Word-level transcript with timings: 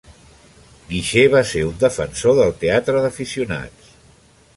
Guixer 0.93 1.25
va 1.33 1.43
ser 1.49 1.61
un 1.67 1.75
defensor 1.83 2.35
del 2.39 2.55
teatre 2.65 3.05
d'aficionats. 3.05 3.93